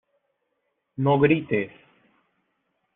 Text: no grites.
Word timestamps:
no 1.07 1.13
grites. 1.25 1.77